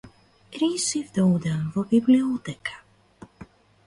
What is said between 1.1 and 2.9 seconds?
да одам во библиотека.